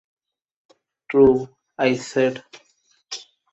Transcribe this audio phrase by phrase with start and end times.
[1.11, 1.47] "True,"
[1.77, 2.43] I said.